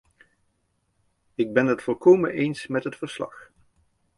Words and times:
Ik 1.35 1.53
ben 1.53 1.65
het 1.65 1.83
volkomen 1.83 2.31
eens 2.31 2.67
met 2.67 2.83
het 2.83 2.95
verslag. 2.97 3.51